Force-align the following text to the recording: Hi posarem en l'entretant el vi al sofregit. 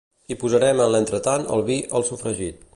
Hi 0.29 0.37
posarem 0.43 0.81
en 0.85 0.89
l'entretant 0.95 1.47
el 1.57 1.63
vi 1.71 1.79
al 2.01 2.09
sofregit. 2.11 2.69